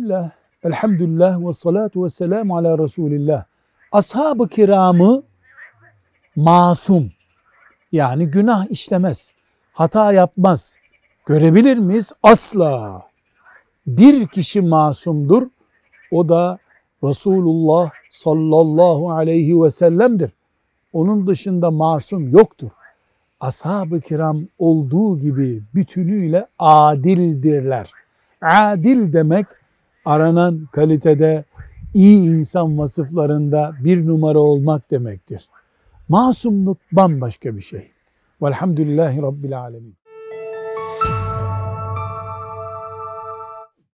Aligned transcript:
Bismillah, 0.00 0.30
elhamdülillah 0.64 1.46
ve 1.48 1.52
salatu 1.52 2.04
ve 2.04 2.08
selamu 2.08 2.56
ala 2.56 2.78
Resulillah. 2.78 3.44
Ashab-ı 3.92 4.48
kiramı 4.48 5.22
masum, 6.36 7.10
yani 7.92 8.26
günah 8.26 8.70
işlemez, 8.70 9.32
hata 9.72 10.12
yapmaz. 10.12 10.76
Görebilir 11.26 11.76
miyiz? 11.76 12.12
Asla. 12.22 13.02
Bir 13.86 14.28
kişi 14.28 14.60
masumdur, 14.60 15.46
o 16.10 16.28
da 16.28 16.58
Resulullah 17.04 17.90
sallallahu 18.10 19.10
aleyhi 19.10 19.62
ve 19.62 19.70
sellem'dir. 19.70 20.32
Onun 20.92 21.26
dışında 21.26 21.70
masum 21.70 22.28
yoktur. 22.28 22.70
Ashab-ı 23.40 24.00
kiram 24.00 24.40
olduğu 24.58 25.18
gibi 25.18 25.62
bütünüyle 25.74 26.46
adildirler. 26.58 27.90
Adil 28.42 29.12
demek 29.12 29.46
aranan 30.04 30.68
kalitede 30.72 31.44
iyi 31.94 32.30
insan 32.30 32.78
vasıflarında 32.78 33.72
bir 33.84 34.06
numara 34.06 34.38
olmak 34.38 34.90
demektir. 34.90 35.48
Masumluk 36.08 36.78
bambaşka 36.92 37.56
bir 37.56 37.62
şey. 37.62 37.90
Velhamdülillahi 38.42 39.22
Rabbil 39.22 39.60
Alemin. 39.60 39.96